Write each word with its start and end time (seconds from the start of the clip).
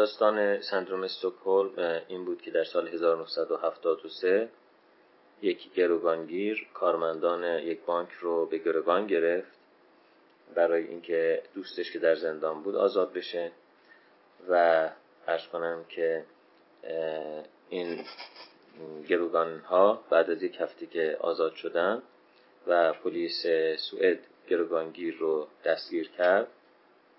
داستان 0.00 0.60
سندروم 0.60 1.02
استکهلم 1.02 2.02
این 2.08 2.24
بود 2.24 2.42
که 2.42 2.50
در 2.50 2.64
سال 2.64 2.88
1973 2.88 4.48
یک 5.42 5.72
گروگانگیر 5.72 6.68
کارمندان 6.74 7.44
یک 7.58 7.80
بانک 7.80 8.08
رو 8.10 8.46
به 8.46 8.58
گروگان 8.58 9.06
گرفت 9.06 9.58
برای 10.54 10.86
اینکه 10.86 11.42
دوستش 11.54 11.92
که 11.92 11.98
در 11.98 12.14
زندان 12.14 12.62
بود 12.62 12.76
آزاد 12.76 13.12
بشه 13.12 13.52
و 14.48 14.88
ارز 15.26 15.46
کنم 15.46 15.84
که 15.88 16.24
این 17.68 18.04
گروگان 19.08 19.58
ها 19.58 20.04
بعد 20.10 20.30
از 20.30 20.42
یک 20.42 20.60
هفته 20.60 20.86
که 20.86 21.16
آزاد 21.20 21.54
شدن 21.54 22.02
و 22.66 22.92
پلیس 22.92 23.46
سوئد 23.76 24.18
گروگانگیر 24.48 25.14
رو 25.14 25.48
دستگیر 25.64 26.08
کرد 26.08 26.48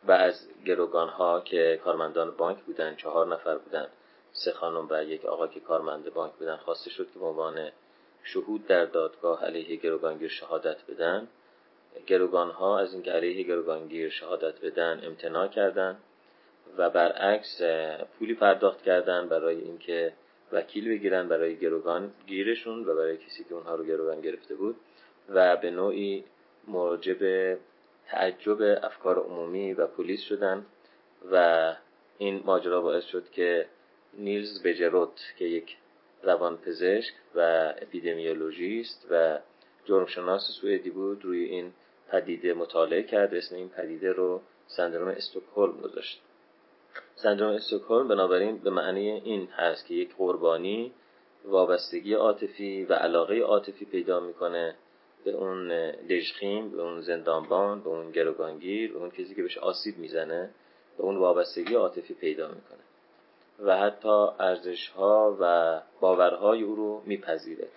و 0.07 0.11
از 0.11 0.49
گروگان 0.65 1.09
ها 1.09 1.41
که 1.41 1.79
کارمندان 1.83 2.31
بانک 2.31 2.57
بودن 2.57 2.95
چهار 2.95 3.27
نفر 3.27 3.57
بودن 3.57 3.88
سه 4.31 4.51
خانم 4.51 4.87
و 4.89 5.04
یک 5.04 5.25
آقا 5.25 5.47
که 5.47 5.59
کارمند 5.59 6.14
بانک 6.14 6.33
بودن 6.33 6.55
خواسته 6.55 6.89
شد 6.89 7.07
که 7.14 7.19
به 7.19 7.25
عنوان 7.25 7.69
شهود 8.23 8.68
در 8.68 8.86
دادگاه 8.86 9.45
علیه 9.45 9.75
گروگانگیر 9.75 10.29
شهادت 10.29 10.78
بدن. 10.89 11.28
گروگان 12.07 12.51
ها 12.51 12.79
از 12.79 12.93
اینکه 12.93 13.11
علیه 13.11 13.43
گروگانگیر 13.43 14.09
شهادت 14.09 14.65
بدن 14.65 15.01
امتناع 15.04 15.47
کردند 15.47 15.97
و 16.78 16.89
برعکس 16.89 17.61
پولی 18.20 18.33
پرداخت 18.33 18.81
کردن 18.81 19.28
برای 19.28 19.61
اینکه 19.61 20.14
وکیل 20.51 20.89
بگیرن 20.89 21.28
برای 21.28 21.56
گروگان 21.56 22.14
گیرشون 22.28 22.86
و 22.86 22.95
برای 22.95 23.18
کسی 23.18 23.43
که 23.43 23.54
اونها 23.54 23.75
رو 23.75 23.83
گروگان 23.83 24.21
گرفته 24.21 24.56
بود 24.56 24.75
و 25.29 25.57
به 25.57 25.71
نوعی 25.71 26.23
موجب 26.68 27.57
تعجب 28.11 28.61
افکار 28.61 29.20
عمومی 29.20 29.74
و 29.74 29.88
پلیس 29.88 30.21
شدن 30.21 30.65
و 31.32 31.75
این 32.17 32.42
ماجرا 32.45 32.81
باعث 32.81 33.06
شد 33.06 33.30
که 33.30 33.66
نیلز 34.14 34.64
بجروت 34.64 35.20
که 35.38 35.45
یک 35.45 35.78
روانپزشک 36.23 37.14
و 37.36 37.39
اپیدمیولوژیست 37.82 39.08
و 39.12 39.39
جرمشناس 39.86 40.48
سوئدی 40.62 40.89
بود 40.89 41.26
روی 41.26 41.44
این 41.44 41.73
پدیده 42.09 42.54
مطالعه 42.54 43.04
کرد. 43.04 43.34
اسم 43.34 43.56
این 43.56 43.70
پدیده 43.70 44.12
رو 44.12 44.42
سندروم 44.67 45.08
استکهلم 45.08 45.82
گذاشت. 45.82 46.22
سندروم 47.16 47.54
استکهلم 47.54 48.08
بنابراین 48.08 48.58
به 48.58 48.70
معنی 48.70 49.09
این 49.09 49.48
هست 49.48 49.86
که 49.86 49.94
یک 49.94 50.16
قربانی 50.16 50.94
وابستگی 51.45 52.14
عاطفی 52.14 52.86
و 52.86 52.94
علاقه 52.94 53.39
عاطفی 53.39 53.86
پیدا 53.86 54.20
می‌کنه 54.20 54.76
به 55.25 55.31
اون 55.31 55.91
دژخیم 55.91 56.69
به 56.69 56.81
اون 56.81 57.02
زندانبان 57.02 57.81
به 57.81 57.89
اون 57.89 58.11
گروگانگیر 58.11 58.94
به 58.94 59.00
اون 59.00 59.11
کسی 59.11 59.36
که 59.36 59.41
بهش 59.41 59.58
آسیب 59.58 59.97
می‌زنه 59.97 60.50
به 60.97 61.03
اون 61.03 61.17
وابستگی 61.17 61.75
عاطفی 61.75 62.14
پیدا 62.14 62.47
می‌کنه. 62.47 62.80
و 63.59 63.77
حتی 63.77 64.27
ارزش 64.39 64.88
ها 64.88 65.38
و 65.42 65.81
باورهای 65.99 66.64
او 66.64 66.75
رو 66.75 67.02
میپذیره 67.05 67.67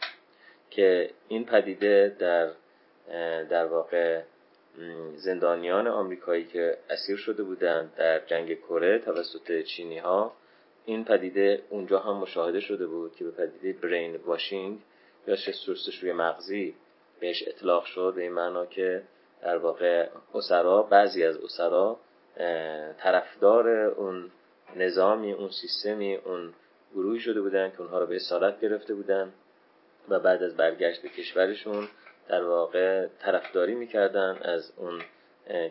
که 0.70 1.10
این 1.28 1.44
پدیده 1.44 2.16
در 2.18 2.50
در 3.50 3.66
واقع 3.66 4.22
زندانیان 5.14 5.86
آمریکایی 5.86 6.44
که 6.44 6.78
اسیر 6.90 7.16
شده 7.16 7.42
بودند 7.42 7.94
در 7.96 8.26
جنگ 8.26 8.58
کره 8.60 8.98
توسط 8.98 9.62
چینی 9.62 9.98
ها 9.98 10.32
این 10.84 11.04
پدیده 11.04 11.62
اونجا 11.70 11.98
هم 11.98 12.16
مشاهده 12.16 12.60
شده 12.60 12.86
بود 12.86 13.16
که 13.16 13.24
به 13.24 13.30
پدیده 13.30 13.80
برین 13.80 14.16
واشینگ 14.16 14.80
یا 15.26 15.36
شسترسش 15.36 15.98
روی 15.98 16.12
مغزی 16.12 16.74
بهش 17.24 17.48
اطلاق 17.48 17.84
شد 17.84 18.12
به 18.16 18.22
این 18.22 18.32
معنا 18.32 18.66
که 18.66 19.02
در 19.42 19.56
واقع 19.56 20.08
اسرا 20.34 20.82
بعضی 20.82 21.24
از 21.24 21.36
اسرا 21.36 21.98
طرفدار 22.98 23.68
اون 23.68 24.30
نظامی 24.76 25.32
اون 25.32 25.50
سیستمی 25.50 26.14
اون 26.14 26.54
گروهی 26.94 27.20
شده 27.20 27.40
بودن 27.40 27.70
که 27.70 27.80
اونها 27.80 27.98
رو 27.98 28.06
به 28.06 28.16
اسارت 28.16 28.60
گرفته 28.60 28.94
بودن 28.94 29.32
و 30.08 30.20
بعد 30.20 30.42
از 30.42 30.56
برگشت 30.56 31.02
به 31.02 31.08
کشورشون 31.08 31.88
در 32.28 32.44
واقع 32.44 33.06
طرفداری 33.06 33.74
می‌کردن 33.74 34.38
از 34.42 34.72
اون 34.76 35.02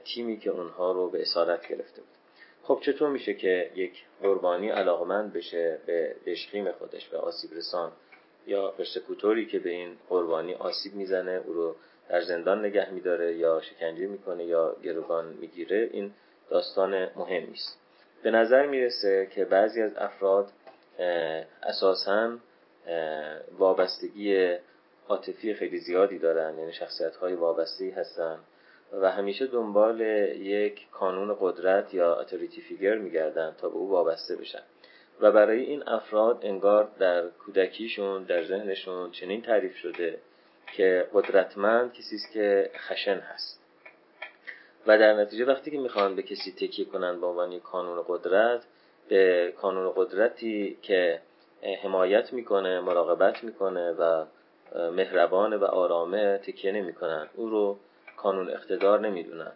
تیمی 0.06 0.40
که 0.40 0.50
اونها 0.50 0.92
رو 0.92 1.10
به 1.10 1.22
اسارت 1.22 1.68
گرفته 1.68 2.02
بود. 2.02 2.18
خب 2.64 2.80
چطور 2.82 3.10
میشه 3.10 3.34
که 3.34 3.72
یک 3.76 4.04
قربانی 4.22 4.70
علاقمند 4.70 5.34
بشه 5.34 5.80
به 5.86 6.16
دشخیم 6.28 6.72
خودش 6.72 7.08
به 7.08 7.18
آسیب 7.18 7.54
رسان؟ 7.54 7.92
یا 8.48 8.72
پرسکوتوری 8.72 9.46
که 9.46 9.60
به 9.60 9.70
این 9.70 9.98
قربانی 10.10 10.54
آسیب 10.54 10.94
می‌زنه 10.94 11.42
او 11.46 11.54
رو 11.54 11.76
در 12.10 12.22
زندان 12.22 12.66
نگه 12.66 12.90
میداره 12.90 13.36
یا 13.36 13.62
شکنجه 13.62 14.08
می‌کنه 14.08 14.46
یا 14.46 14.76
گروگان 14.84 15.26
می‌گیره 15.26 15.90
این 15.92 16.14
داستان 16.50 17.10
مهمی 17.16 17.54
است 17.54 17.80
به 18.24 18.32
نظر 18.32 18.66
می‌رسه 18.66 19.28
که 19.32 19.46
بعضی 19.46 19.82
از 19.82 19.92
افراد 19.98 20.52
اساسا 21.64 22.38
وابستگی 23.58 24.58
عاطفی 25.10 25.54
خیلی 25.54 25.80
زیادی 25.80 26.20
دارن 26.20 26.58
یعنی 26.58 26.74
شخصیت 26.74 27.16
های 27.16 27.34
وابسته 27.34 27.94
هستن 27.98 28.40
و 29.02 29.12
همیشه 29.12 29.48
دنبال 29.48 30.02
یک 30.02 30.90
کانون 30.92 31.38
قدرت 31.40 31.94
یا 31.94 32.16
اتوریتی 32.16 32.62
فیگر 32.62 32.98
میگردن 32.98 33.56
تا 33.58 33.70
به 33.70 33.76
او 33.76 33.90
وابسته 33.90 34.36
بشن. 34.36 34.62
و 35.24 35.32
برای 35.32 35.60
این 35.60 35.84
افراد 35.88 36.40
انگار 36.42 36.92
در 37.00 37.28
کودکیشون 37.28 38.24
در 38.24 38.44
ذهنشون 38.44 39.12
چنین 39.12 39.42
تعریف 39.42 39.76
شده 39.78 40.20
که 40.74 41.08
قدرتمند 41.14 41.94
کسی 41.94 42.16
است 42.16 42.32
که 42.32 42.72
خشن 42.78 43.18
هست. 43.18 43.60
و 44.88 44.98
در 44.98 45.14
نتیجه 45.14 45.46
وقتی 45.46 45.72
که 45.72 45.78
می‌خوان 45.78 46.16
به 46.16 46.24
کسی 46.24 46.52
تکیه 46.52 46.86
کنن 46.86 47.20
به 47.20 47.28
عنوان 47.28 47.60
کانون 47.60 48.04
قدرت 48.08 48.64
به 49.10 49.54
کانون 49.62 49.94
قدرتی 49.96 50.78
که 50.82 51.22
حمایت 51.84 52.34
می‌کنه 52.34 52.80
مراقبت 52.80 53.44
می‌کنه 53.44 53.92
و 53.92 54.26
مهربانه 54.76 55.58
و 55.58 55.66
آرامه 55.66 56.38
تکیه 56.38 56.72
نمی‌کنن 56.72 57.28
او 57.36 57.50
رو 57.50 57.78
کانون 58.18 58.50
اقتدار 58.50 59.00
نمی‌دونن. 59.00 59.52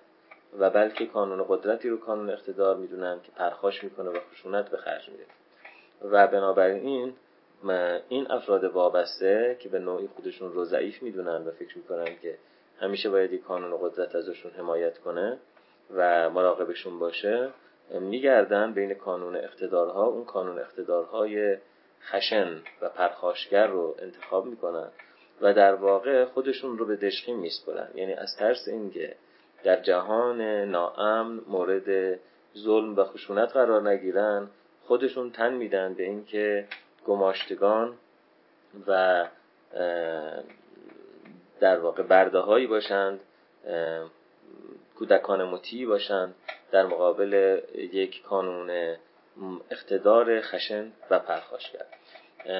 و 0.59 0.69
بلکه 0.69 1.05
کانون 1.05 1.45
قدرتی 1.47 1.89
رو 1.89 1.97
کانون 1.97 2.29
اقتدار 2.29 2.75
می‌دونن 2.75 3.19
که 3.23 3.31
پرخاش 3.31 3.83
می‌کنه 3.83 4.09
و 4.09 4.19
خشونت 4.31 4.69
به 4.69 4.77
خرج 4.77 5.09
میده. 5.09 5.23
و 6.01 6.27
بنابراین 6.27 7.13
این 8.09 8.31
افراد 8.31 8.63
وابسته 8.63 9.57
که 9.59 9.69
به 9.69 9.79
نوعی 9.79 10.07
خودشون 10.07 10.53
رو 10.53 10.65
ضعیف 10.65 11.03
می‌دونن 11.03 11.47
و 11.47 11.51
فکر 11.51 11.77
می‌کنن 11.77 12.15
که 12.21 12.37
همیشه 12.79 13.09
باید 13.09 13.33
یک 13.33 13.43
کانون 13.43 13.77
قدرت 13.81 14.15
ازشون 14.15 14.51
حمایت 14.51 14.97
کنه 14.97 15.37
و 15.95 16.29
مراقبشون 16.29 16.99
باشه 16.99 17.49
میگردن 17.99 18.73
بین 18.73 18.93
کانون 18.93 19.35
اقتدارها. 19.35 20.05
اون 20.05 20.25
کانون 20.25 20.59
اقتدارهای 20.59 21.57
خشن 22.01 22.61
و 22.81 22.89
پرخاشگر 22.89 23.67
رو 23.67 23.95
انتخاب 23.99 24.45
می‌کنن 24.45 24.87
و 25.41 25.53
در 25.53 25.75
واقع 25.75 26.25
خودشون 26.25 26.77
رو 26.77 26.85
به 26.85 26.95
دشخیم 26.95 27.39
میسپرن. 27.39 27.89
یعنی 27.95 28.13
از 28.13 28.35
ترس 28.39 28.67
اینکه 28.67 29.15
در 29.63 29.81
جهان 29.81 30.41
ناامن 30.41 31.41
مورد 31.47 32.19
ظلم 32.57 32.95
و 32.95 33.03
خشونت 33.03 33.51
قرار 33.51 33.89
نگیرن 33.89 34.49
خودشون 34.87 35.31
تن 35.31 35.53
میدن 35.53 35.93
به 35.93 36.03
اینکه 36.03 36.67
گماشتگان 37.05 37.97
و 38.87 39.25
در 41.59 41.79
واقع 41.79 42.03
برده 42.03 42.39
هایی 42.39 42.67
باشند 42.67 43.19
کودکان 44.95 45.43
مطیعی 45.43 45.85
باشند 45.85 46.35
در 46.71 46.85
مقابل 46.85 47.61
یک 47.75 48.23
کانون 48.23 48.95
اقتدار 49.71 50.41
خشن 50.41 50.91
و 51.09 51.19
پرخاشگر. 51.19 51.85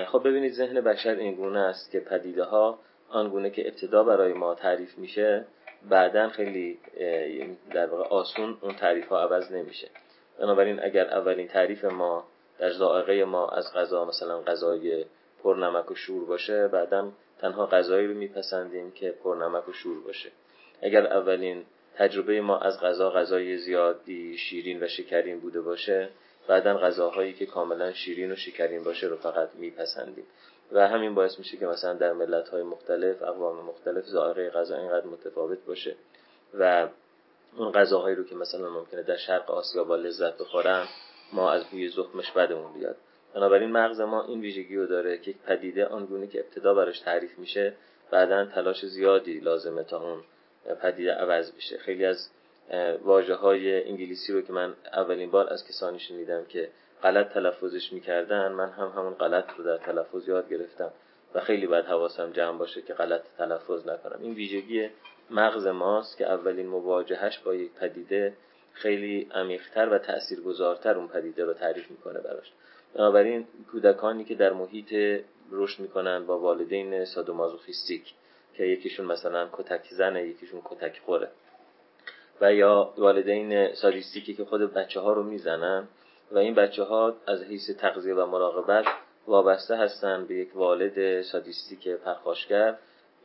خب 0.06 0.28
ببینید 0.28 0.54
ذهن 0.54 0.82
بشر 0.82 1.16
این 1.16 1.36
گونه 1.36 1.60
است 1.60 1.92
که 1.92 2.00
پدیده 2.00 2.44
ها 2.44 2.80
آنگونه 3.10 3.50
که 3.50 3.68
ابتدا 3.68 4.04
برای 4.04 4.34
ما 4.34 4.56
تعریف 4.56 4.98
میشه 4.98 5.46
بعدا 5.90 6.30
خیلی 6.30 6.80
در 7.72 7.86
واقع 7.86 8.04
آسون 8.04 8.58
اون 8.62 8.76
تعریف 8.76 9.08
ها 9.08 9.22
عوض 9.22 9.52
نمیشه. 9.52 9.88
بنابراین 10.40 10.84
اگر 10.84 11.08
اولین 11.08 11.48
تعریف 11.48 11.86
ما 11.86 12.28
در 12.60 12.72
ذائقه 12.72 13.24
ما 13.24 13.48
از 13.48 13.74
غذا 13.74 14.06
مثلا 14.06 14.42
غذای 14.42 15.06
پرنمک 15.44 15.92
و 15.92 15.96
شور 15.96 16.26
باشه 16.26 16.68
بعدا 16.68 17.12
تنها 17.42 17.66
غذایی 17.66 18.08
رو 18.08 18.14
میپسندیم 18.14 18.92
که 18.92 19.12
پرنمک 19.24 19.70
و 19.70 19.74
شور 19.74 20.04
باشه. 20.04 20.30
اگر 20.82 21.08
اولین 21.08 21.66
تجربه 21.96 22.42
ما 22.42 22.58
از 22.58 22.80
غذا 22.80 23.12
غذای 23.12 23.58
زیادی 23.58 24.38
شیرین 24.38 24.84
و 24.84 24.88
شکرین 24.88 25.40
بوده 25.40 25.62
باشه 25.62 26.10
بعدا 26.48 26.78
غذاهایی 26.78 27.34
که 27.34 27.46
کاملا 27.46 27.94
شیرین 27.94 28.32
و 28.32 28.36
شکرین 28.36 28.84
باشه 28.84 29.08
رو 29.08 29.18
فقط 29.18 29.50
میپسندیم. 29.56 30.26
و 30.72 30.88
همین 30.88 31.16
باعث 31.16 31.40
میشه 31.40 31.58
که 31.58 31.68
مثلا 31.68 31.94
در 31.94 32.14
ملت 32.14 32.50
های 32.50 32.64
مختلف 32.64 33.24
اقوام 33.24 33.66
مختلف 33.66 34.06
ظاهره 34.06 34.50
غذا 34.50 34.78
اینقدر 34.78 35.06
متفاوت 35.06 35.66
باشه. 35.66 35.96
و 36.60 36.88
اون 37.56 37.72
غذاهایی 37.72 38.16
رو 38.16 38.24
که 38.24 38.36
مثلا 38.36 38.70
ممکنه 38.70 39.04
در 39.04 39.18
شرق 39.18 39.52
آسیا 39.52 39.84
با 39.84 39.96
لذت 39.96 40.38
بخورن 40.38 40.86
ما 41.34 41.52
از 41.52 41.66
بوی 41.66 41.90
زخمش 41.90 42.32
بدمون 42.32 42.74
بیاد. 42.74 42.96
بنابراین 43.36 43.72
مغز 43.72 44.00
ما 44.00 44.24
این 44.24 44.42
ویژگی 44.42 44.76
رو 44.76 44.86
داره 44.86 45.18
که 45.18 45.32
یک 45.32 45.38
پدیده 45.38 45.86
آنگونه 45.86 46.28
که 46.28 46.40
ابتدا 46.40 46.74
براش 46.74 47.00
تعریف 47.00 47.40
میشه 47.40 47.74
بعدا 48.12 48.46
تلاش 48.46 48.86
زیادی 48.86 49.40
لازمه 49.40 49.84
تا 49.84 50.02
اون 50.04 50.24
پدیده 50.82 51.14
عوض 51.14 51.52
بشه. 51.52 51.78
خیلی 51.78 52.06
از 52.06 52.30
واجه 53.02 53.34
های 53.34 53.90
انگلیسی 53.90 54.34
رو 54.34 54.42
که 54.42 54.54
من 54.54 54.74
اولین 54.94 55.32
بار 55.32 55.54
از 55.54 55.68
کسانی 55.68 56.00
شنیدم 56.00 56.46
که 56.46 56.70
غلط 57.04 57.34
تلفظش 57.34 57.94
می‌کردن 57.94 58.52
من 58.52 58.70
هم 58.70 58.88
همون 58.88 59.14
غلط 59.14 59.46
رو 59.58 59.64
در 59.64 59.78
تلفظ 59.78 60.28
یاد 60.28 60.50
گرفتم 60.50 60.92
و 61.36 61.40
خیلی 61.40 61.68
باید 61.68 61.86
حواسم 61.86 62.32
جمع 62.32 62.58
باشه 62.58 62.82
که 62.82 62.94
غلط 62.94 63.22
تلفظ 63.38 63.88
نکنم. 63.88 64.20
این 64.22 64.34
ویژگی 64.34 64.90
مغز 65.30 65.68
ماست 65.68 66.18
که 66.18 66.26
اولین 66.26 66.68
مواجهش 66.68 67.40
با 67.40 67.56
یک 67.56 67.72
پدیده 67.72 68.34
خیلی 68.74 69.28
عمیقتر 69.32 69.90
و 69.90 69.98
تاثیرگذارتر 69.98 70.98
اون 70.98 71.08
پدیده 71.08 71.46
رو 71.46 71.54
تعریف 71.54 71.92
می‌کنه 71.92 72.20
براش. 72.20 72.52
بنابراین 72.94 73.48
کودکانی 73.72 74.24
که 74.24 74.36
در 74.36 74.54
محیط 74.54 75.22
رشد 75.52 75.80
می‌کنن 75.80 76.26
با 76.26 76.40
والدین 76.40 77.06
سادومازوخیستیک 77.06 78.14
که 78.54 78.64
یکیشون 78.64 79.06
مثلا 79.06 79.50
کتک 79.52 79.88
زنه 79.92 80.28
یکیشون 80.28 80.62
کتک 80.66 81.02
خوره 81.06 81.28
و 82.42 82.54
یا 82.54 82.94
والدین 82.98 83.74
سادیستیکی 83.74 84.34
که 84.34 84.46
خود 84.46 84.74
بچه 84.74 85.00
ها 85.00 85.14
رو 85.14 85.24
می‌زنن 85.24 85.88
و 86.32 86.38
این 86.38 86.56
بچه 86.56 86.84
ها 86.84 87.16
از 87.28 87.44
حیث 87.44 87.70
تغذیه 87.70 88.14
و 88.14 88.26
مراقبت 88.26 88.86
وابسته 89.28 89.76
هستند 89.76 90.28
به 90.28 90.36
یک 90.36 90.56
والد 90.56 91.22
سادیستیک 91.22 91.88
پرخاشگر 91.88 92.78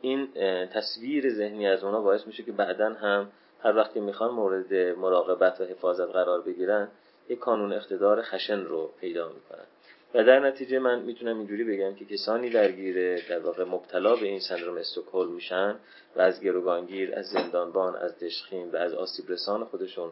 این 0.03 0.27
تصویر 0.67 1.33
ذهنی 1.33 1.67
از 1.67 1.83
اونا 1.83 2.01
باعث 2.01 2.27
میشه 2.27 2.43
که 2.43 2.51
بعدا 2.51 2.89
هم 2.89 3.31
هر 3.63 3.75
وقتی 3.75 3.99
می‌خوان 3.99 4.31
مورد 4.31 4.73
مراقبت 4.73 5.61
و 5.61 5.63
حفاظت 5.63 6.11
قرار 6.11 6.41
بگیرن 6.41 6.87
یک 7.29 7.39
کانون 7.39 7.73
اقتدار 7.73 8.21
خشن 8.21 8.65
رو 8.65 8.91
پیدا 9.01 9.27
می‌کنن. 9.27 9.65
و 10.13 10.23
در 10.23 10.39
نتیجه 10.39 10.79
من 10.79 10.99
می‌تونم 10.99 11.37
اینجوری 11.37 11.63
بگم 11.63 11.95
که 11.95 12.05
کسانی 12.05 12.49
درگیر 12.49 13.27
در 13.29 13.39
واقع 13.39 13.63
مبتلا 13.63 14.15
به 14.15 14.25
این 14.25 14.39
سندروم 14.39 14.77
استکهلم 14.77 15.31
میشن 15.31 15.75
و 16.15 16.21
از 16.21 16.41
گروگانگیر 16.41 17.15
از 17.15 17.25
زندانبان 17.25 17.95
از 17.95 18.19
دشخیم 18.19 18.73
و 18.73 18.75
از 18.75 18.93
آسیب 18.93 19.31
رسان 19.31 19.63
خودشون 19.63 20.11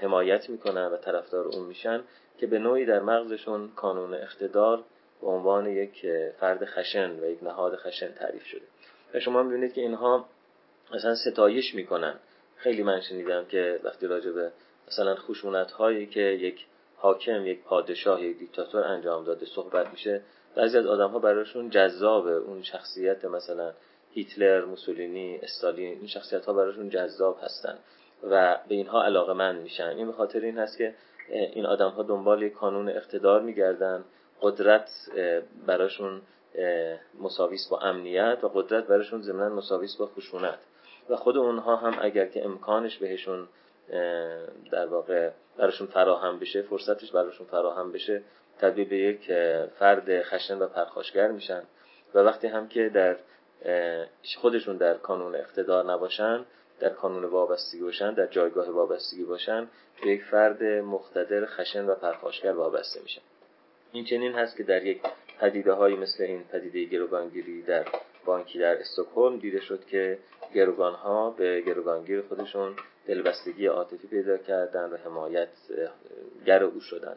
حمایت 0.00 0.50
می‌کنن 0.50 0.86
و 0.86 0.96
طرفدار 0.96 1.46
اون 1.46 1.66
میشن 1.66 2.00
که 2.38 2.46
به 2.46 2.58
نوعی 2.58 2.86
در 2.86 3.00
مغزشون 3.00 3.68
کانون 3.76 4.14
اقتدار 4.14 4.84
به 5.20 5.26
عنوان 5.26 5.66
یک 5.66 6.06
فرد 6.40 6.64
خشن 6.64 7.10
و 7.10 7.24
یک 7.24 7.42
نهاد 7.42 7.76
خشن 7.76 8.12
تعریف 8.12 8.44
شده. 8.44 8.62
شما 9.20 9.42
می‌بینید 9.42 9.72
که 9.72 9.80
اینها 9.80 10.26
مثلا 10.94 11.14
ستایش 11.14 11.74
می‌کنن. 11.74 12.14
خیلی 12.56 12.82
من 12.82 13.00
شنیدم 13.00 13.44
که 13.44 13.80
وقتی 13.84 14.06
راجع 14.06 14.30
به 14.30 14.52
مثلا 14.88 15.14
خشونت 15.14 15.72
هایی 15.72 16.06
که 16.06 16.20
یک 16.20 16.66
حاکم 16.96 17.46
یک 17.46 17.62
پادشاه 17.62 18.22
یک 18.22 18.38
دیکتاتور 18.38 18.84
انجام 18.84 19.24
داده 19.24 19.46
صحبت 19.46 19.90
میشه 19.90 20.20
بعضی 20.54 20.78
از 20.78 20.86
آدم 20.86 21.10
ها 21.10 21.18
براشون 21.18 21.70
جذابه. 21.70 22.32
اون 22.32 22.62
شخصیت 22.62 23.24
مثلا 23.24 23.72
هیتلر 24.12 24.64
موسولینی 24.64 25.38
استالین 25.42 25.98
این 25.98 26.06
شخصیت 26.06 26.44
ها 26.44 26.52
براشون 26.52 26.90
جذاب 26.90 27.38
هستن 27.42 27.78
و 28.30 28.58
به 28.68 28.74
اینها 28.74 29.04
علاقه 29.04 29.32
من 29.32 29.56
میشن. 29.56 29.88
این 29.88 30.06
به 30.06 30.12
خاطر 30.12 30.40
این 30.40 30.58
هست 30.58 30.78
که 30.78 30.94
این 31.28 31.66
آدم 31.66 31.88
ها 31.88 32.02
دنبال 32.02 32.42
یک 32.42 32.52
کانون 32.52 32.88
اقتدار 32.88 33.40
میگردن. 33.40 34.04
قدرت 34.40 34.90
براشون 35.66 36.20
مساویس 37.20 37.68
با 37.68 37.78
امنیت 37.78 38.38
و 38.42 38.48
قدرت 38.48 38.86
براشون 38.86 39.22
ضمنا 39.22 39.48
مساویس 39.48 39.96
با 39.96 40.06
خشونت. 40.06 40.58
و 41.08 41.16
خود 41.16 41.36
اونها 41.36 41.76
هم 41.76 41.98
اگر 42.00 42.26
که 42.26 42.44
امکانش 42.44 42.98
بهشون 42.98 43.48
در 44.72 44.86
واقع 44.86 45.30
براشون 45.56 45.86
فراهم 45.86 46.38
بشه 46.38 46.62
فرصتش 46.62 47.12
براشون 47.12 47.46
فراهم 47.46 47.92
بشه 47.92 48.22
تبدیل 48.58 48.88
به 48.88 48.96
یک 48.96 49.32
فرد 49.78 50.22
خشن 50.22 50.58
و 50.58 50.66
پرخاشگر 50.66 51.28
میشن. 51.28 51.62
و 52.14 52.18
وقتی 52.18 52.46
هم 52.46 52.68
که 52.68 52.88
در 52.88 53.16
خودشون 54.36 54.76
در 54.76 54.94
کانون 54.94 55.34
اقتدار 55.34 55.92
نباشن 55.92 56.44
در 56.80 56.88
کانون 56.88 57.24
وابستگی 57.24 57.82
باشن 57.82 58.14
در 58.14 58.26
جایگاه 58.26 58.70
وابستگی 58.70 59.24
باشن 59.24 59.68
به 60.02 60.08
یک 60.08 60.24
فرد 60.24 60.62
مقتدر 60.62 61.46
خشن 61.46 61.86
و 61.86 61.94
پرخاشگر 61.94 62.52
وابسته 62.52 63.00
میشن. 63.02 63.20
این 63.92 64.04
چنین 64.04 64.32
هست 64.32 64.56
که 64.56 64.62
در 64.62 64.86
یک 64.86 65.00
پدیده 65.40 65.72
های 65.72 65.94
مثل 65.94 66.24
این 66.24 66.44
پدیده 66.44 66.84
گروگانگیری 66.84 67.62
در 67.62 67.86
بانکی 68.24 68.58
در 68.58 68.80
استکهلم 68.80 69.38
دیده 69.38 69.60
شد 69.60 69.84
که 69.84 70.18
گروگان 70.54 70.94
ها 70.94 71.30
به 71.30 71.60
گروگانگیر 71.60 72.22
خودشون 72.22 72.76
دلبستگی 73.06 73.66
عاطفی 73.66 74.08
پیدا 74.08 74.38
کردن 74.38 74.90
و 74.90 74.96
حمایت 74.96 75.48
گر 76.46 76.64
او 76.64 76.80
شدن. 76.80 77.16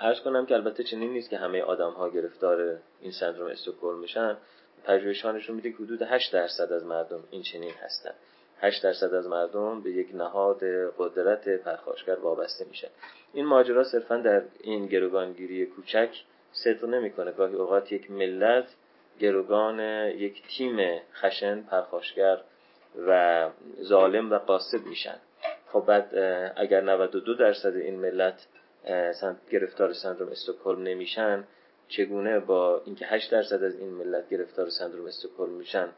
ارز 0.00 0.20
کنم 0.20 0.46
که 0.46 0.54
البته 0.54 0.84
چنین 0.84 1.12
نیست 1.12 1.30
که 1.30 1.38
همه 1.38 1.62
آدم 1.62 1.90
ها 1.90 2.08
گرفتار 2.08 2.78
این 3.00 3.12
سندروم 3.12 3.50
استکهلم 3.50 3.98
میشن. 3.98 4.36
پژوهشانشون 4.84 5.56
میده 5.56 5.70
که 5.70 5.76
حدود 5.76 6.02
8 6.02 6.32
درصد 6.32 6.72
از 6.72 6.84
مردم 6.84 7.24
این 7.30 7.42
چنین 7.42 7.72
هستن. 7.82 8.14
8 8.60 8.82
درصد 8.82 9.14
از 9.14 9.26
مردم 9.26 9.80
به 9.80 9.90
یک 9.90 10.14
نهاد 10.14 10.60
قدرت 10.98 11.48
پرخاشگر 11.48 12.14
وابسته 12.14 12.64
میشن. 12.64 12.88
این 13.32 13.46
ماجرا 13.46 13.84
صرفا 13.84 14.16
در 14.16 14.42
این 14.60 14.86
گروگانگیری 14.86 15.66
کوچک 15.66 16.10
صدق 16.52 16.84
نمی‌کنه. 16.84 17.32
گاهی 17.32 17.54
اوقات 17.54 17.92
یک 17.92 18.10
ملت 18.10 18.74
گروگان 19.20 19.80
یک 20.08 20.42
تیم 20.48 21.00
خشن 21.14 21.62
پرخاشگر 21.62 22.40
و 23.06 23.50
ظالم 23.82 24.30
و 24.30 24.38
قاسب 24.38 24.86
میشن. 24.86 25.16
خب 25.66 25.84
بعد 25.86 26.14
اگر 26.56 26.80
92 26.80 27.34
درصد 27.34 27.76
این 27.76 28.00
ملت 28.00 28.46
گرفتار 29.50 29.92
سندروم 29.92 30.28
استکهلم 30.28 30.82
نمیشن 30.82 31.44
چگونه 31.88 32.40
با 32.40 32.82
اینکه 32.84 33.06
8 33.06 33.32
درصد 33.32 33.62
از 33.62 33.78
این 33.78 33.88
ملت 33.88 34.28
گرفتار 34.28 34.70
سندروم 34.70 35.06
استکهلم 35.06 35.50
میشن 35.50 35.88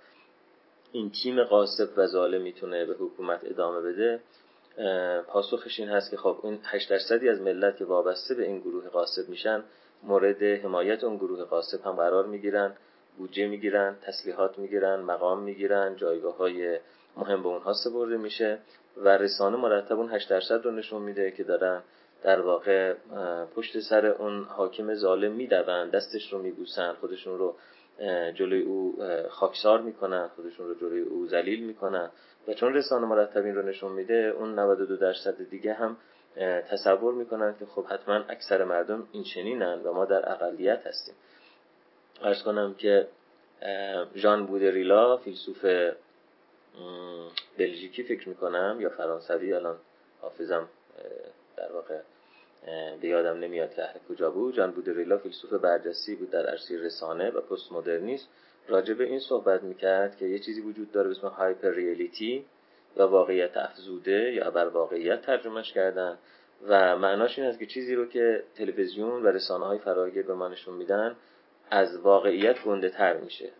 این 0.93 1.11
تیم 1.23 1.45
قاسب 1.45 1.89
و 1.97 2.07
ظالم 2.07 2.43
می‌تونه 2.43 2.85
به 2.85 2.95
حکومت 2.95 3.41
ادامه 3.45 3.81
بده؟ 3.81 4.21
پاسخش 5.27 5.81
این 5.81 5.89
هست 5.89 6.11
که 6.11 6.17
خب 6.17 6.41
این 6.43 6.59
8 6.65 6.91
درصدی 6.91 7.29
از 7.29 7.41
ملت 7.41 7.77
که 7.77 7.85
وابسته 7.85 8.35
به 8.35 8.43
این 8.43 8.61
گروه 8.61 8.89
قاسب 8.89 9.29
میشن 9.29 9.65
مورد 10.07 10.43
حمایت 10.43 11.05
اون 11.05 11.17
گروه 11.17 11.45
قاسب 11.45 11.87
هم 11.87 11.93
قرار 11.93 12.27
می‌گیرن 12.27 12.73
بودجه 13.19 13.47
می‌گیرن 13.47 13.97
تسلیحات 14.03 14.59
می‌گیرن 14.59 15.01
مقام 15.01 15.43
می‌گیرن 15.43 15.97
جایگاه 15.97 16.37
های 16.37 16.79
مهم 17.17 17.43
به 17.43 17.49
اونها 17.49 17.73
سپرده 17.73 18.17
میشه 18.17 18.59
و 18.97 19.09
رسانه 19.09 19.57
مرتب 19.57 19.99
اون 19.99 20.11
8 20.11 20.31
درصد 20.31 20.65
رو 20.65 20.71
نشون 20.71 21.03
میده 21.03 21.31
که 21.31 21.45
دارن 21.45 21.83
در 22.23 22.41
واقع 22.41 22.95
پشت 23.57 23.81
سر 23.81 24.07
اون 24.07 24.45
حاکم 24.45 24.95
ظالم 24.95 25.33
میدون 25.33 25.89
دستش 25.89 26.33
رو 26.33 26.39
میبوسن 26.39 26.93
خودشون 26.93 27.39
رو 27.39 27.55
جلوی 28.35 28.63
او 28.63 28.97
خاکسار 29.29 29.81
می‌کنن 29.81 30.29
خودشون 30.37 30.67
رو 30.67 30.75
جلوی 30.75 31.01
او 31.01 31.27
ذلیل 31.27 31.67
می‌کنن. 31.67 32.11
و 32.49 32.55
چون 32.55 32.75
رسانه 32.75 33.07
مرتب 33.07 33.45
این 33.45 33.55
رو 33.55 33.63
نشون 33.63 33.93
میده 33.93 34.35
اون 34.39 34.59
92 34.59 34.97
درصد 34.97 35.51
دیگه 35.51 35.73
هم 35.73 35.97
تصور 36.71 37.15
می‌کنن 37.15 37.55
که 37.59 37.67
خب 37.67 37.85
حتما 37.85 38.15
اکثر 38.15 38.65
مردم 38.65 39.09
این 39.13 39.25
چنینن 39.25 39.83
و 39.83 39.93
ما 39.93 40.05
در 40.05 40.33
اقلیت 40.33 40.87
هستیم. 40.87 41.15
ارز 42.23 42.43
کنم 42.43 42.75
که 42.75 43.09
ژان 44.17 44.47
بودریلا 44.47 45.17
فیلسوف 45.17 45.67
بلژیکی 47.59 48.03
فکر 48.03 48.29
می‌کنم 48.29 48.79
یا 48.81 48.89
فرانسوی 48.89 49.53
الان 49.53 49.77
حافظم 50.21 50.69
در 51.57 51.73
واقع 51.73 52.01
به 53.01 53.09
یادم 53.09 53.39
نمیاد 53.39 53.75
که 53.75 53.83
اهل 53.83 53.99
کجا 54.09 54.31
بود. 54.31 54.55
جان 54.55 54.71
بودریلا 54.71 55.19
فیلسوف 55.19 55.53
برجستی 55.53 56.15
بود 56.15 56.31
در 56.31 56.47
عرصه 56.47 56.83
رسانه 56.83 57.31
و 57.31 57.41
پست 57.41 57.73
مدرنیسم 57.73 58.27
راجع 58.69 58.95
به 58.95 59.05
این 59.05 59.21
صحبت 59.21 59.63
می‌کرد 59.63 60.17
که 60.17 60.25
یه 60.27 60.39
چیزی 60.39 60.61
وجود 60.61 60.93
داره 60.93 61.09
به 61.09 61.17
اسم 61.17 61.27
هایپر 61.27 61.71
ریالیتی. 61.71 62.45
یا 62.97 63.09
واقعیت 63.09 63.57
افزوده 63.57 64.33
یا 64.33 64.51
بر 64.51 64.69
واقعیت 64.69 65.23
ترجمهش 65.23 65.73
کردن. 65.73 66.19
و 66.69 66.97
معناش 66.97 67.39
این 67.39 67.49
است 67.49 67.59
که 67.59 67.67
چیزی 67.67 67.95
رو 67.95 68.07
که 68.07 68.43
تلویزیون 68.55 69.23
و 69.23 69.27
رسانه 69.27 69.67
های 69.67 69.79
فراگیر 69.79 70.27
به 70.27 70.35
ما 70.35 70.49
نشون 70.49 70.75
میدن 70.75 71.17
از 71.71 71.97
واقعیت 71.97 72.63
گنده 72.63 72.91
تر 72.91 73.17
میشه. 73.17 73.51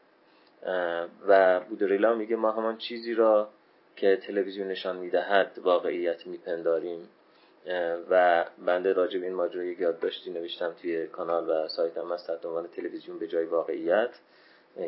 و 1.29 1.61
بودریلا 1.61 2.15
میگه 2.15 2.37
ما 2.37 2.53
همان 2.53 2.77
چیزی 2.77 3.15
را 3.15 3.49
که 3.97 4.17
تلویزیون 4.17 4.69
نشان 4.69 4.97
می‌دهد 4.97 5.59
واقعیت 5.63 6.27
میپنداریم. 6.27 7.09
و 8.11 8.45
بنده 8.67 8.93
راجع 8.93 9.19
به 9.19 9.27
این 9.27 9.35
ماجرا 9.35 9.65
یک 9.65 9.81
یادداشتی 9.81 10.31
نوشتم 10.31 10.75
توی 10.83 11.07
کانال 11.07 11.51
و 11.51 11.69
سایتم 11.69 12.13
هست 12.13 12.27
تحت 12.27 12.47
عنوان 12.47 12.69
تلویزیون 12.69 13.19
به 13.19 13.27
جای 13.27 13.45
واقعیت 13.45 14.11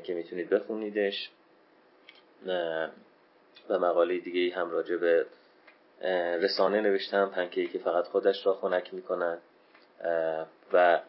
که 0.04 0.14
می‌تونید 0.14 0.50
بخونیدش. 0.50 1.30
و 3.68 3.78
مقاله 3.78 4.18
دیگه 4.18 4.56
هم 4.56 4.70
راجع 4.70 4.96
به 4.96 5.26
رسانه 6.42 6.80
نوشتم 6.80 7.30
پنکهی 7.34 7.66
که 7.66 7.78
فقط 7.78 8.04
خودش 8.04 8.46
را 8.46 8.54
خنک 8.54 8.94
می‌کنن 8.94 9.38
و 10.72 11.00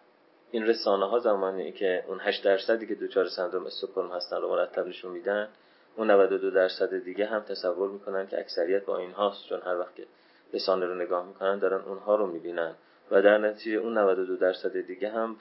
این 0.52 0.68
رسانه 0.68 1.10
ها 1.10 1.20
زمانی 1.20 1.72
که 1.72 2.04
اون 2.08 2.20
8 2.20 2.44
درصدی 2.44 2.88
که 2.88 2.96
دوچار 2.96 3.28
سندروم 3.28 3.66
استکهلم 3.66 4.12
هستن 4.12 4.42
رو 4.42 4.50
مرتب 4.50 4.88
نشون 4.88 5.12
میدن 5.12 5.48
اون 5.96 6.12
92 6.12 6.52
درصد 6.52 7.04
دیگه 7.04 7.26
هم 7.26 7.40
تصور 7.40 7.90
می‌کنن 7.90 8.28
که 8.28 8.40
اکثریت 8.40 8.86
با 8.86 8.98
این 8.98 9.12
هاست 9.12 9.46
چون 9.50 9.62
هر 9.62 9.80
وقت 9.80 9.96
که 9.96 10.06
رسانه 10.54 10.86
رو 10.86 10.96
نگاه 10.96 11.28
می‌کنن 11.28 11.60
دارن 11.60 11.82
اونها 11.82 12.16
رو 12.16 12.28
می‌بینن. 12.28 12.76
و 13.12 13.22
در 13.22 13.38
نتیجه 13.38 13.78
اون 13.78 13.98
92 13.98 14.36
درصد 14.36 14.82
دیگه 14.82 15.10
هم 15.10 15.36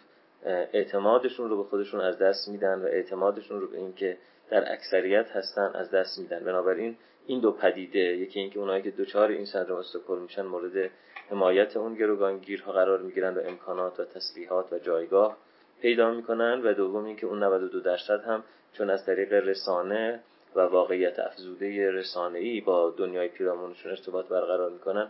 اعتمادشون 0.45 1.51
رو 1.51 1.63
به 1.63 1.69
خودشون 1.69 2.01
از 2.01 2.19
دست 2.19 2.49
میدن 2.49 2.83
و 2.83 2.85
اعتمادشون 2.85 3.61
رو 3.61 3.67
به 3.67 3.79
اینکه 3.79 4.17
در 4.51 4.73
اکثریت 4.73 5.31
هستن 5.31 5.71
از 5.75 5.91
دست 5.91 6.19
میدن. 6.19 6.45
بنابراین 6.45 6.97
این 7.27 7.41
دو 7.41 7.53
پدیده 7.53 7.99
یکی 7.99 8.41
اینکه 8.41 8.59
اونایی 8.59 8.83
که 8.83 8.91
دچار 8.91 9.29
این 9.29 9.45
سندروم 9.45 9.79
استکهلم 9.79 10.23
میشن 10.23 10.43
مورد 10.43 10.91
حمایت 11.31 11.77
اون 11.77 11.95
گروگانگیرها 11.95 12.73
قرار 12.73 12.99
می‌گیرن 12.99 13.35
و 13.35 13.41
امکانات 13.45 14.01
و 14.01 14.05
تسلیحات 14.05 14.73
و 14.73 14.79
جایگاه 14.79 15.37
پیدا 15.81 16.11
می‌کنن 16.11 16.63
و 16.65 16.75
دوم 16.75 17.05
اینکه 17.05 17.27
اون 17.27 17.43
92 17.43 17.81
درصد 17.81 18.25
هم 18.25 18.45
چون 18.73 18.91
از 18.91 19.07
طریق 19.07 19.33
رسانه 19.33 20.21
و 20.55 20.61
واقعیت 20.61 21.19
افزوده 21.19 21.91
رسانه‌ای 21.91 22.61
با 22.61 22.91
دنیای 22.91 23.29
پیرامونشون 23.29 23.91
ارتباط 23.91 24.27
برقرار 24.27 24.71
می‌کنن 24.71 25.09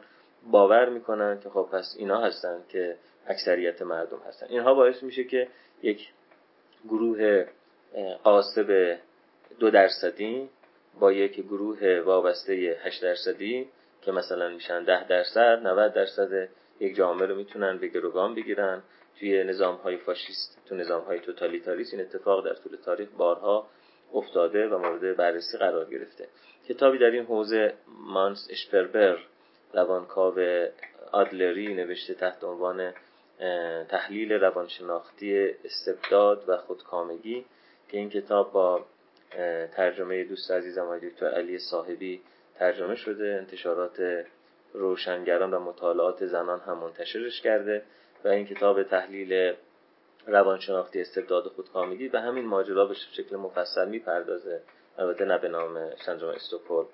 باور 0.50 0.88
می‌کنن 0.88 1.40
که 1.40 1.48
خب 1.48 1.68
پس 1.72 1.96
اینا 1.98 2.20
هستن 2.20 2.58
که 2.68 2.96
اکثریت 3.26 3.82
مردم 3.82 4.18
هستن. 4.28 4.46
اینها 4.48 4.74
باعث 4.74 5.02
میشه 5.02 5.24
که 5.24 5.48
یک 5.82 6.08
گروه 6.88 7.44
قاسب 8.24 8.98
دو 9.58 9.70
درصدی 9.70 10.48
با 11.00 11.12
یک 11.12 11.40
گروه 11.40 12.00
وابسته 12.00 12.52
8 12.82 13.02
درصدی 13.02 13.68
که 14.02 14.12
مثلا 14.12 14.48
میشن 14.48 14.84
10 14.84 15.08
درصد 15.08 15.66
90 15.66 15.92
درصد 15.92 16.48
یک 16.80 16.96
جامعه 16.96 17.26
رو 17.26 17.34
می‌تونن 17.34 17.78
به 17.78 17.86
گروگان 17.86 18.34
بگیرن. 18.34 18.82
توی 19.18 19.44
نظام 19.44 19.75
های 19.75 19.96
فاشیست 19.96 20.58
تو 20.68 20.75
نظام 20.75 21.02
های 21.02 21.20
توتالیتاریست 21.20 21.94
این 21.94 22.02
اتفاق 22.02 22.44
در 22.44 22.54
طول 22.54 22.76
تاریخ 22.84 23.08
بارها 23.16 23.66
افتاده 24.14 24.68
و 24.68 24.78
مورد 24.78 25.16
بررسی 25.16 25.58
قرار 25.58 25.90
گرفته. 25.90 26.28
کتابی 26.68 26.98
در 26.98 27.10
این 27.10 27.25
حوزه 27.25 27.75
مانس 27.86 28.48
اشپربر 28.50 29.18
روانکاو 29.72 30.34
آدلری 31.12 31.75
نوشته 31.75 32.14
تحت 32.14 32.44
عنوان 32.44 32.92
تحلیل 33.88 34.32
روانشناختی 34.32 35.50
استبداد 35.64 36.44
و 36.48 36.56
خودکامگی 36.56 37.44
که 37.88 37.98
این 37.98 38.10
کتاب 38.10 38.52
با 38.52 38.84
ترجمه 39.76 40.24
دوست 40.24 40.50
عزیزم 40.50 40.82
آقای 40.82 41.10
دکتر 41.10 41.26
علی 41.26 41.58
صاحبی 41.58 42.20
ترجمه 42.58 42.94
شده 42.94 43.36
انتشارات 43.40 44.24
روشنگران 44.72 45.54
و 45.54 45.60
مطالعات 45.60 46.26
زنان 46.26 46.60
هم 46.60 46.78
منتشرش 46.78 47.40
کرده 47.40 47.82
و 48.24 48.28
این 48.28 48.46
کتاب 48.46 48.82
تحلیل 48.82 49.54
روانشناختی 50.26 51.00
استبداد 51.00 51.44
خودکامگی 51.44 52.08
و 52.08 52.18
همین 52.18 52.46
ماجرا 52.46 52.86
به 52.86 52.94
شکل 52.94 53.36
مفصل 53.36 53.88
می‌پردازه 53.88 54.60
البته 54.98 55.24
نه 55.24 55.38
به 55.38 55.48
نام 55.48 55.90
سندروم 56.06 56.34
استوکل 56.34 56.84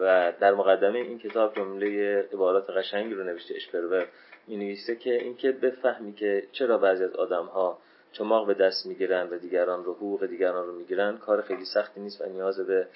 و 0.00 0.32
در 0.40 0.54
مقدمه 0.54 0.98
این 0.98 1.18
کتاب 1.18 1.54
جمله 1.56 2.18
عبارات 2.32 2.70
قشنگی 2.70 3.14
رو 3.14 3.24
نوشته 3.24 3.54
اشپرور 3.54 4.06
می 4.46 4.56
نویسه 4.56 4.96
که 4.96 5.14
اینکه 5.14 5.52
بفهمی 5.52 6.12
که 6.12 6.48
چرا 6.52 6.78
بعضی 6.78 7.04
از 7.04 7.16
آدم 7.16 7.46
ها 7.46 7.78
چماق 8.12 8.46
به 8.46 8.54
دست 8.54 8.86
می‌گیرن 8.86 9.28
و 9.30 9.38
دیگران 9.38 9.84
رو 9.84 9.94
حقوق 9.94 10.26
دیگران 10.26 10.66
رو 10.66 10.72
می‌گیرن 10.72 11.18
کار 11.18 11.42
خیلی 11.42 11.64
سختی 11.64 12.00
نیست 12.00 12.20
و 12.20 12.24
نیاز 12.24 12.60
به 12.60 12.86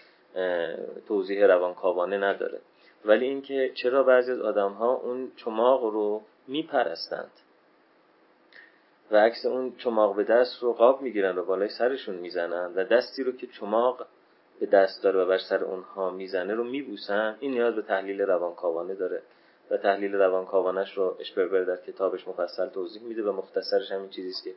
توضیح 1.08 1.46
روانکاوانه 1.46 2.18
نداره. 2.18 2.60
ولی 3.04 3.24
اینکه 3.24 3.70
چرا 3.74 4.02
بعضی 4.02 4.32
از 4.32 4.40
آدم 4.40 4.72
ها 4.72 4.94
اون 4.94 5.32
چماق 5.36 5.84
رو 5.84 6.22
میپرستند 6.48 7.30
و 9.10 9.16
عکس 9.16 9.46
اون 9.46 9.72
چماق 9.78 10.16
به 10.16 10.24
دست 10.24 10.62
رو 10.62 10.72
قاب 10.72 11.02
می‌گیرن 11.02 11.38
و 11.38 11.44
بالای 11.44 11.68
سرشون 11.68 12.14
می‌زنن 12.14 12.72
و 12.76 12.84
دستی 12.84 13.22
رو 13.22 13.32
که 13.32 13.46
چماق 13.46 14.06
به 14.60 14.66
دست 14.66 15.02
داره 15.02 15.22
و 15.22 15.26
بر 15.26 15.38
سر 15.38 15.64
اونها 15.64 16.10
می‌زنه 16.10 16.54
رو 16.54 16.64
میبوسن 16.64 17.36
این 17.40 17.50
نیاز 17.50 17.74
به 17.74 17.82
تحلیل 17.82 18.20
روانکاوانه 18.20 18.94
داره 18.94 19.22
و 19.70 19.76
تحلیل 19.76 20.14
روانکاوانش 20.14 20.98
رو 20.98 21.16
اشپربر 21.20 21.60
در 21.60 21.76
کتابش 21.76 22.28
مفصل 22.28 22.68
توضیح 22.68 23.02
میده 23.02 23.22
و 23.22 23.32
مختصرش 23.32 23.92
همین 23.92 24.08
چیزیست 24.08 24.44
که 24.44 24.54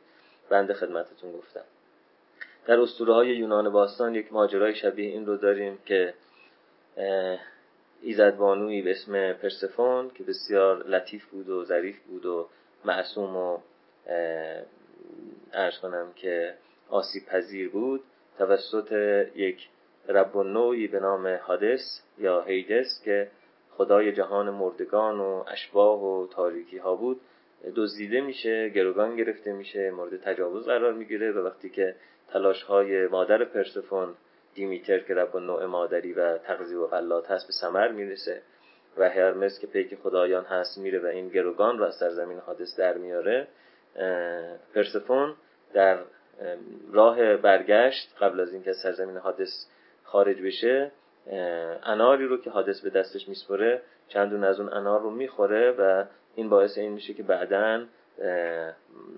بنده 0.50 0.74
خدمتتون 0.74 1.32
گفتم. 1.32 1.64
در 2.66 2.80
اسطوره 2.80 3.14
های 3.14 3.28
یونان 3.28 3.70
باستان 3.70 4.14
یک 4.14 4.32
ماجرای 4.32 4.74
شبیه 4.74 5.10
این 5.10 5.26
رو 5.26 5.36
داریم 5.36 5.78
که 5.86 6.14
ایزدبانوی 8.02 8.82
به 8.82 8.90
اسم 8.90 9.32
پرسفون 9.32 10.10
که 10.10 10.24
بسیار 10.24 10.86
لطیف 10.86 11.26
بود 11.26 11.48
و 11.48 11.64
ظریف 11.64 12.00
بود 12.00 12.26
و 12.26 12.48
معصوم 12.84 13.36
و 13.36 13.58
ارز 15.52 15.78
کنم 15.78 16.12
که 16.16 16.54
آسیب 16.88 17.26
پذیر 17.26 17.68
بود 17.68 18.02
توسط 18.38 18.92
یک 19.34 19.68
رب 20.08 20.36
نوعی 20.36 20.86
به 20.86 21.00
نام 21.00 21.26
هادس 21.26 22.02
یا 22.18 22.42
هیدس 22.42 23.02
که 23.04 23.30
خدای 23.70 24.12
جهان 24.12 24.50
مردگان 24.50 25.20
و 25.20 25.44
اشباه 25.48 26.04
و 26.04 26.26
تاریکی 26.26 26.78
ها 26.78 26.96
بود. 26.96 27.20
دزدیده 27.76 28.20
میشه 28.20 28.68
گروگان 28.68 29.16
گرفته 29.16 29.52
میشه 29.52 29.90
مورد 29.90 30.20
تجاوز 30.20 30.66
قرار 30.66 30.92
می‌گیره 30.92 31.32
و 31.32 31.46
وقتی 31.46 31.70
که 31.70 31.94
تلاش 32.32 32.62
های 32.62 33.06
مادر 33.06 33.44
پرسفون 33.44 34.14
دیمیتر 34.54 34.98
که 34.98 35.14
رب 35.14 35.36
نوع 35.36 35.66
مادری 35.66 36.12
و 36.12 36.38
تغذیه 36.38 36.78
و 36.78 36.86
غلات 36.86 37.30
هست 37.30 37.46
به 37.46 37.52
ثمر 37.52 37.88
می‌رسه 37.88 38.42
و 38.96 39.08
هرمس 39.08 39.58
که 39.58 39.66
پیک 39.66 39.94
خدایان 39.94 40.44
هست 40.44 40.78
میره 40.78 40.98
و 40.98 41.06
این 41.06 41.28
گروگان 41.28 41.78
رو 41.78 41.84
از 41.84 41.94
سرزمین 41.94 42.38
حادث 42.38 42.78
در 42.78 42.98
میاره 42.98 43.48
پرسفون 44.74 45.34
در 45.72 45.98
راه 46.92 47.36
برگشت 47.36 48.16
قبل 48.20 48.40
از 48.40 48.52
اینکه 48.52 48.72
سرزمین 48.72 49.16
حادث 49.16 49.66
خارج 50.04 50.42
بشه 50.42 50.90
اناری 51.82 52.26
رو 52.26 52.36
که 52.36 52.50
حادث 52.50 52.80
به 52.80 52.90
دستش 52.90 53.28
میسپره 53.28 53.82
چندون 54.08 54.44
از 54.44 54.60
اون 54.60 54.72
انار 54.72 55.00
رو 55.00 55.10
می‌خوره 55.10 55.70
و 55.70 56.04
این 56.34 56.48
باعث 56.48 56.78
این 56.78 56.92
میشه 56.92 57.14
که 57.14 57.22
بعدا 57.22 57.84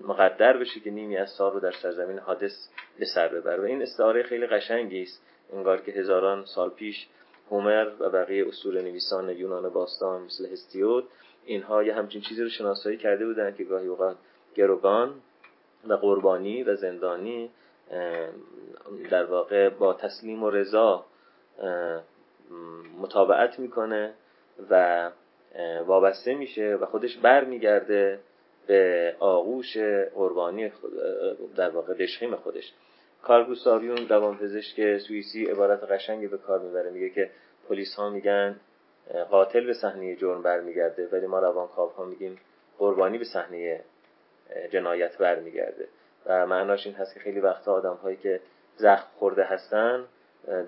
مقدر 0.07 0.57
بشه 0.57 0.79
که 0.79 0.91
نیمی 0.91 1.17
از 1.17 1.29
سال 1.29 1.53
رو 1.53 1.59
در 1.59 1.71
سرزمین 1.71 2.19
حادث 2.19 2.67
به 2.99 3.05
سر 3.05 3.27
ببره. 3.27 3.61
و 3.61 3.65
این 3.65 3.81
استعاره 3.81 4.23
خیلی 4.23 4.47
قشنگی 4.47 5.01
است. 5.01 5.21
انگار 5.53 5.81
که 5.81 5.91
هزاران 5.91 6.45
سال 6.45 6.69
پیش 6.69 7.07
هومر 7.51 7.91
و 7.99 8.09
بقیه 8.09 8.47
اصول 8.47 8.81
نویسان 8.81 9.29
یونان 9.29 9.69
باستان 9.69 10.21
مثل 10.21 10.51
هستیود 10.51 11.07
اینها 11.45 11.83
یه 11.83 11.93
همچین 11.95 12.21
چیزی 12.21 12.43
رو 12.43 12.49
شناسایی 12.49 12.97
کرده 12.97 13.25
بودن 13.25 13.55
که 13.55 13.63
گاهی 13.63 13.87
اوقات 13.87 14.17
گروگان 14.55 15.13
و 15.87 15.93
قربانی 15.93 16.63
و 16.63 16.75
زندانی 16.75 17.51
در 19.09 19.25
واقع 19.25 19.69
با 19.69 19.93
تسلیم 19.93 20.43
و 20.43 20.49
رضا 20.49 21.05
مطابقت 23.01 23.59
می‌کنه 23.59 24.13
و 24.69 25.11
وابسته 25.85 26.35
میشه 26.35 26.77
و 26.81 26.85
خودش 26.85 27.17
بر 27.17 27.43
میگرده 27.43 28.19
به 28.67 29.15
آغوش 29.19 29.77
قربانی 30.15 30.69
خود 30.69 30.91
در 31.55 31.69
واقع 31.69 31.93
دژخیم 31.93 32.35
خودش. 32.35 32.73
کارل 33.23 33.45
گوستاو 33.45 33.81
یونگ 33.81 34.09
روانپزشک 34.09 34.97
سوئیسی 34.97 35.45
عبارت 35.45 35.83
قشنگی 35.83 36.27
به 36.27 36.37
کار 36.37 36.59
می‌بره. 36.59 36.89
میگه 36.89 37.09
که 37.09 37.29
پلیس 37.69 37.95
ها 37.95 38.09
میگن 38.09 38.59
قاتل 39.29 39.65
به 39.65 39.73
صحنه 39.73 40.15
جرم 40.15 40.41
برمیگرده 40.41 41.07
ولی 41.11 41.27
ما 41.27 41.39
روانکاو 41.39 41.89
ها 41.89 42.05
میگیم 42.05 42.39
قربانی 42.77 43.17
به 43.17 43.25
صحنه 43.25 43.81
جنایت 44.69 45.17
برمیگرده. 45.17 45.87
و 46.25 46.47
معناش 46.47 46.85
این 46.85 46.95
هست 46.95 47.13
که 47.13 47.19
خیلی 47.19 47.39
وقتا 47.39 47.73
آدم 47.73 47.95
هایی 47.95 48.17
که 48.17 48.39
زخم 48.75 49.07
خورده 49.15 49.43
هستن 49.43 50.05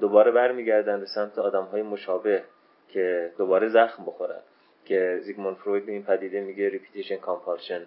دوباره 0.01 0.31
برمیگردن 0.31 0.99
به 0.99 1.05
سمت 1.05 1.39
آدم 1.39 1.63
های 1.63 1.81
مشابه 1.81 2.43
که 2.89 3.33
دوباره 3.37 3.69
زخم 3.69 4.05
بخورن. 4.05 4.39
که 4.85 5.19
زیگموند 5.21 5.55
فروید 5.55 5.85
به 5.85 5.91
این 5.91 6.03
پدیده 6.03 6.41
میگه 6.41 6.69
repetition 6.69 7.17
compulsion 7.17 7.81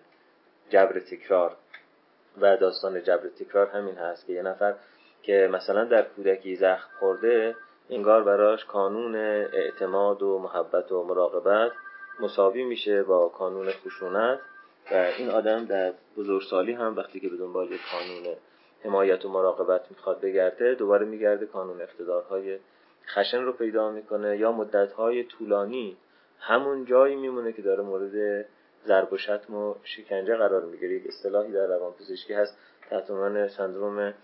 جبر 0.69 1.01
تکرار. 1.01 1.57
و 2.41 2.57
داستان 2.57 3.03
جبر 3.03 3.29
تکرار 3.29 3.67
همین 3.67 3.95
هست 3.95 4.27
که 4.27 4.33
یه 4.33 4.43
نفر 4.43 4.75
که 5.23 5.49
مثلا 5.53 5.85
در 5.85 6.03
کودکی 6.03 6.57
زخم 6.57 6.89
خورده 6.99 7.57
انگار 7.91 8.23
براش 8.25 8.65
کانون 8.65 9.17
اعتماد 9.53 10.23
و 10.23 10.39
محبت 10.39 10.93
و 10.93 11.05
مراقبت 11.05 11.73
مساوی 12.21 12.65
میشه 12.65 13.03
با 13.03 13.29
کانون 13.29 13.71
خشونت. 13.71 14.39
و 14.91 14.95
این 14.95 15.31
آدم 15.31 15.65
در 15.65 15.93
بزرگسالی 16.17 16.73
هم 16.73 16.97
وقتی 16.97 17.21
که 17.21 17.29
به 17.29 17.37
دنبال 17.37 17.67
کانون 17.67 18.37
حمایت 18.85 19.25
و 19.25 19.29
مراقبت 19.29 19.91
می‌خواد 19.91 20.21
بگرده 20.21 20.75
دوباره 20.75 21.07
میگرده 21.07 21.47
کانون 21.47 21.81
اقتدارهای 21.81 22.59
خشن 23.09 23.43
رو 23.43 23.53
پیدا 23.53 23.91
می‌کنه 23.91 24.39
یا 24.39 24.53
مدتهای 24.53 25.25
طولانی 25.25 25.97
همون 26.41 26.85
جایی 26.85 27.17
میمونه 27.17 27.53
که 27.53 27.63
داره 27.63 27.83
مورد 27.83 28.47
ضرب 28.87 29.13
و 29.13 29.17
شتم 29.19 29.55
و 29.55 29.75
شکنجه 29.85 30.37
قرار 30.37 30.65
می‌گیره. 30.65 30.93
یک 30.95 31.07
اصطلاحی 31.07 31.53
در 31.53 31.67
روانپزشکی 31.67 32.33
هست 32.33 32.59
تحت 32.91 33.11
عنوان 33.11 33.49
سندروم 33.49 34.15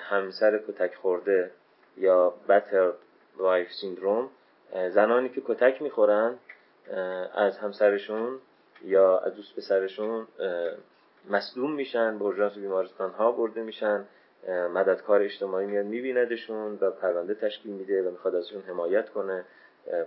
همسر 0.00 0.58
کتک 0.68 0.94
خورده 0.94 1.50
یا 1.96 2.34
بتر 2.48 2.92
وایف 3.36 3.72
سیندروم 3.72 4.30
زنانی 4.90 5.28
که 5.28 5.42
کتک 5.46 5.82
می‌خورن 5.82 6.38
از 7.34 7.58
همسرشون 7.58 8.38
یا 8.84 9.18
از 9.18 9.34
دوست 9.34 9.56
پسرشون 9.56 10.26
مصدوم 11.30 11.72
میشن 11.72 12.18
به 12.18 12.24
اورژانس 12.24 12.54
بیمارستان 12.54 13.10
ها 13.10 13.32
برده 13.32 13.62
میشن 13.62 14.04
مددکار 14.48 15.22
اجتماعی 15.22 15.66
میاد 15.66 15.86
میبیندشون 15.86 16.78
و 16.80 16.90
پرونده 16.90 17.34
تشکیل 17.34 17.72
میده 17.72 18.02
و 18.02 18.10
می‌خواد 18.10 18.34
ازشون 18.34 18.62
حمایت 18.62 19.08
کنه. 19.08 19.44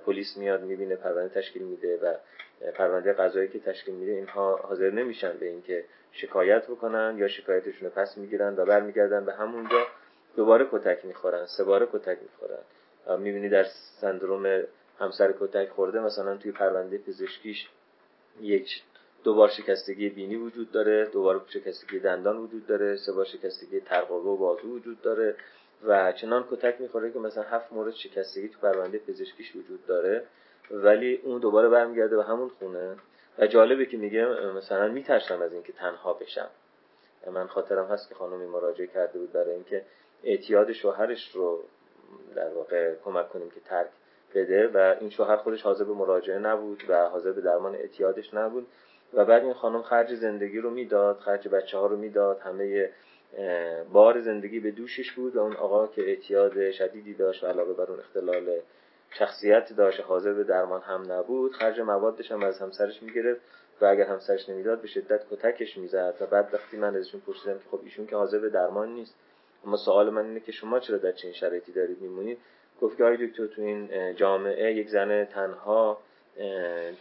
پلیس 0.06 0.38
میاد 0.38 0.62
می‌بینه 0.62 0.96
پرونده 0.96 1.34
تشکیل 1.34 1.62
میده 1.62 1.98
و 1.98 2.14
پرونده 2.72 3.14
قضایی 3.14 3.48
که 3.48 3.60
تشکیل 3.60 3.96
میده 3.96 4.12
اینها 4.12 4.56
حاضر 4.56 4.90
نمیشن 4.90 5.38
به 5.38 5.46
اینکه 5.46 5.86
شکایت 6.12 6.68
بکنن 6.68 7.16
یا 7.18 7.28
شکایتشون 7.28 7.90
رو 7.90 7.96
پس 7.96 8.18
می‌گیرن 8.18 8.56
و 8.56 8.66
برمیگردن 8.66 9.26
به 9.26 9.34
همونجا. 9.34 9.88
دوباره 10.36 10.68
کتک 10.72 11.06
می‌خورن 11.06 11.46
سه 11.46 11.64
باره 11.64 11.88
کتک 11.94 12.18
می‌خورن. 12.22 12.62
می‌بینی 13.22 13.50
در 13.50 13.64
سندروم 14.02 14.64
همسر 15.00 15.34
کتک 15.40 15.70
خورده 15.70 16.00
مثلا 16.00 16.38
توی 16.38 16.52
پرونده 16.52 16.98
پزشکیش 16.98 17.70
یک 18.42 18.84
دو 19.24 19.34
بار 19.34 19.50
شکستگی 19.50 20.10
بینی 20.10 20.36
وجود 20.36 20.72
داره 20.72 21.06
دو 21.06 21.22
بار 21.22 21.46
شکستگی 21.48 22.00
دندان 22.00 22.38
وجود 22.38 22.68
داره 22.68 22.98
سه 22.98 23.12
بار 23.12 23.26
شکستگی 23.26 23.80
ترقوه 23.80 24.24
و 24.24 24.38
بازو 24.38 24.68
وجود 24.68 25.02
داره 25.02 25.36
و 25.84 26.12
چنان 26.12 26.48
کتک 26.52 26.82
می‌خوره 26.82 27.12
که 27.12 27.20
مثلا 27.20 27.44
هفت 27.44 27.74
مورد 27.74 27.94
شکستگی 27.94 28.50
تو 28.50 28.60
پرونده 28.60 28.98
پزشکیش 28.98 29.56
وجود 29.56 29.86
داره 29.86 30.24
ولی 30.72 31.16
اون 31.16 31.40
دوباره 31.40 31.70
برمیگرده 31.70 32.16
به 32.16 32.24
همون 32.24 32.50
خونه. 32.50 32.96
و 33.40 33.48
جالبه 33.48 33.86
که 33.86 33.98
میگه 33.98 34.26
مثلا 34.58 34.88
میترسم 34.88 35.42
از 35.42 35.54
اینکه 35.54 35.74
تنها 35.74 36.14
بشم. 36.14 36.50
من 37.32 37.48
خاطرم 37.48 37.86
هست 37.86 38.10
که 38.10 38.16
خانمی 38.16 38.46
مراجعه 38.46 38.88
کرده 38.88 39.20
بود 39.20 39.32
برای 39.32 39.54
اینکه 39.54 39.86
اعتیاد 40.24 40.72
شوهرش 40.72 41.32
رو 41.34 41.64
در 42.36 42.54
واقع 42.54 42.96
کمک 42.96 43.30
کنیم 43.30 43.50
که 43.50 43.60
ترک 43.60 43.90
بده 44.36 44.68
و 44.68 44.96
این 45.00 45.10
شوهر 45.10 45.36
خودش 45.36 45.62
حاضر 45.62 45.84
به 45.84 45.94
مراجعه 45.94 46.38
نبود 46.40 46.84
و 46.88 47.10
حاضر 47.10 47.32
به 47.32 47.42
درمان 47.42 47.76
اعتیادش 47.76 48.34
نبود. 48.34 48.68
و 49.14 49.26
بعد 49.26 49.44
این 49.44 49.54
خانم 49.54 49.82
خرج 49.82 50.14
زندگی 50.14 50.60
رو 50.60 50.70
می‌داد 50.70 51.20
خرج 51.20 51.48
بچه 51.48 51.78
ها 51.78 51.86
رو 51.86 51.98
می‌داد. 51.98 52.40
همه 52.40 52.90
بار 53.94 54.22
زندگی 54.22 54.60
به 54.60 54.72
دوشش 54.72 55.12
بود 55.12 55.36
و 55.36 55.40
اون 55.40 55.56
آقا 55.56 55.88
که 55.88 56.02
اعتیاد 56.02 56.72
شدیدی 56.72 57.14
داشت 57.14 57.44
و 57.44 57.48
علاوه 57.48 57.74
بر 57.74 57.92
اون 57.92 58.00
اختلال 58.00 58.60
شخصیت 59.10 59.74
داشت 59.74 60.02
حاضر 60.02 60.34
به 60.34 60.44
درمان 60.44 60.82
هم 60.82 61.12
نبود. 61.12 61.52
خرج 61.52 61.80
موادش 61.80 62.32
هم 62.32 62.44
از 62.44 62.60
همسرش 62.60 63.04
می‌گرفت 63.04 63.42
و 63.82 63.86
اگر 63.86 64.06
همسرش 64.06 64.50
نمی‌داد 64.50 64.82
به 64.82 64.88
شدت 64.88 65.22
کتکش 65.32 65.78
می‌زد. 65.78 66.16
و 66.22 66.26
بعد 66.26 66.54
وقتی 66.54 66.78
من 66.78 66.96
ازشون 66.96 67.22
پرسیدم 67.22 67.58
که 67.58 67.64
خب 67.72 67.80
ایشون 67.84 68.08
که 68.08 68.16
حاضر 68.16 68.40
به 68.40 68.50
درمان 68.50 68.90
نیست 68.90 69.16
اما 69.66 69.78
سوال 69.78 70.10
من 70.10 70.26
اینه 70.26 70.40
که 70.40 70.52
شما 70.52 70.80
چرا 70.80 70.98
در 70.98 71.12
چنین 71.12 71.34
شرایطی 71.34 71.72
دارید 71.72 72.02
میمونید؟ 72.02 72.38
گفت 72.82 72.98
که 72.98 73.04
آقای 73.04 73.28
دکتر 73.28 73.48
تو 73.48 73.62
این 73.62 74.16
جامعه 74.16 74.74
یک 74.74 74.90
زن 74.90 75.26
تنها 75.26 75.98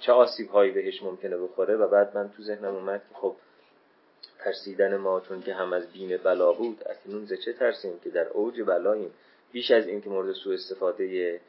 چه 0.00 0.12
آسیب 0.12 0.50
هایی 0.50 0.70
بهش 0.70 1.02
ممکنه 1.02 1.36
بخوره 1.36 1.76
و 1.76 1.88
بعد 1.88 2.16
من 2.16 2.30
تو 2.36 2.42
ذهنم 2.42 2.74
اومد 2.74 3.02
که 3.08 3.14
خب 3.14 3.36
ترسیدن 4.38 4.96
ما 4.96 5.20
چون 5.20 5.42
که 5.42 5.54
هم 5.54 5.72
از 5.72 5.92
بیم 5.92 6.16
بلا 6.16 6.52
بود 6.52 6.82
اکنون 6.86 7.24
ز 7.24 7.32
چه 7.32 7.52
ترسیم 7.52 8.00
که 8.04 8.10
در 8.10 8.28
اوج 8.28 8.62
بلاییم؟ 8.62 9.10
بیش 9.52 9.70
از 9.70 9.86
این 9.86 10.00
که 10.00 10.10
مورد 10.10 10.32
سوء 10.32 10.54
استفاده 10.54 11.40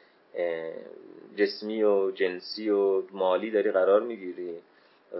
جسمی 1.36 1.82
و 1.82 2.10
جنسی 2.10 2.70
و 2.70 3.02
مالی 3.10 3.50
داری 3.50 3.70
قرار 3.70 4.00
می‌گیری 4.00 4.62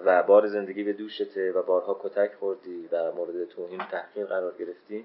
و 0.05 0.23
بار 0.23 0.49
زندگی 0.49 0.83
به 0.83 0.93
دوشته 0.93 1.53
و 1.53 1.63
بارها 1.63 2.01
کتک 2.03 2.35
خوردی 2.35 2.89
و 2.93 3.13
مورد 3.13 3.49
توهین 3.49 3.79
تحقیر 3.79 4.27
قرار 4.27 4.55
گرفتی 4.59 5.05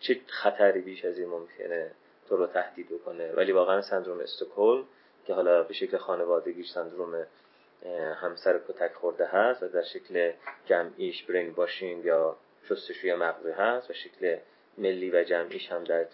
چه 0.00 0.20
خطری 0.26 0.80
بیش 0.80 1.04
از 1.04 1.18
این 1.18 1.28
ممکنه 1.28 1.90
تو 2.28 2.36
رو 2.36 2.46
تهدید 2.46 2.88
بکنه؟ 2.88 3.32
ولی 3.32 3.52
واقعا 3.52 3.82
سندروم 3.82 4.20
استکهلم 4.20 4.84
که 5.28 5.34
حالا 5.34 5.62
به 5.62 5.74
شکل 5.74 5.96
خانوادگی 5.96 6.62
سندروم 6.62 7.26
همسر 8.14 8.60
کتک 8.68 8.92
خورده 8.94 9.26
هست 9.26 9.62
و 9.62 9.68
در 9.68 9.82
شکل 9.82 10.32
جمعیش 10.66 11.22
برین 11.22 11.52
باشین 11.52 12.04
یا 12.04 12.36
شستشوی 12.68 13.14
مغزی 13.14 13.50
هست 13.50 13.90
و 13.90 13.92
شکل 13.92 14.38
ملی 14.78 15.10
و 15.10 15.24
جمعیش 15.24 15.72
هم 15.72 15.84
در 15.84 16.06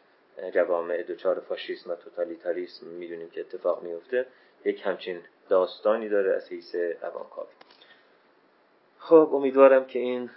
جوامع 0.54 1.02
دوچار 1.02 1.40
فاشیسم 1.40 1.90
و 1.90 1.94
توتالیتاریسم 1.94 2.86
می‌دونیم 2.86 3.30
که 3.30 3.40
اتفاق 3.40 3.82
میفته 3.82 4.26
یک 4.64 4.86
همچین 4.86 5.20
داستانی 5.48 6.08
داره 6.08 6.36
از 6.36 6.48
حیث 6.48 6.74
روانکاوی 6.74 7.52
خب 8.98 9.30
امیدوارم 9.32 9.84
که 9.84 9.98
این 9.98 10.30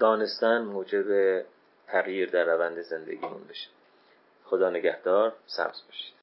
دانستن 0.00 0.62
موجب 0.62 1.42
تغییر 1.86 2.30
در 2.30 2.44
روند 2.44 2.82
زندگیمون 2.82 3.44
بشه. 3.48 3.68
خدا 4.44 4.70
نگهدار 4.70 5.32
سبز 5.46 5.82
باشید. 5.86 6.14